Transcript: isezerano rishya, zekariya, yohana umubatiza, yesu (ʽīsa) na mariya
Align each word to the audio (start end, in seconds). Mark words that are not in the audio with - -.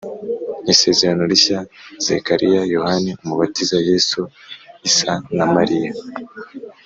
isezerano 0.73 1.23
rishya, 1.31 1.59
zekariya, 2.05 2.61
yohana 2.75 3.11
umubatiza, 3.23 3.77
yesu 3.89 4.19
(ʽīsa) 4.83 5.11
na 5.37 5.45
mariya 5.55 5.91